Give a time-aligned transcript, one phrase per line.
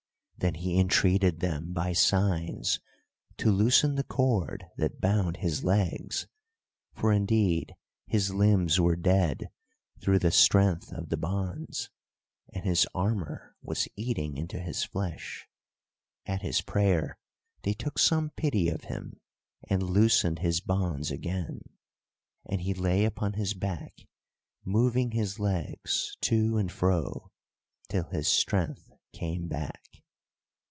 [0.41, 2.79] Then he entreated them by signs
[3.37, 6.25] to loosen the cord that bound his legs;
[6.95, 7.75] for indeed
[8.07, 9.51] his limbs were dead
[9.99, 11.91] through the strength of the bonds,
[12.51, 15.47] and his armour was eating into his flesh.
[16.25, 17.19] At his prayer
[17.61, 19.21] they took some pity of him
[19.69, 21.61] and loosened his bonds again,
[22.49, 23.93] and he lay upon his back,
[24.65, 27.31] moving his legs to and fro
[27.89, 29.77] till his strength came back.